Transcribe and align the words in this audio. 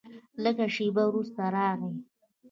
لږ 0.43 0.57
شېبه 0.75 1.03
وروسته 1.07 1.41
راغی. 1.55 1.93